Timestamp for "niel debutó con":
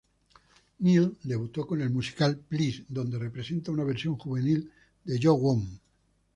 0.79-1.79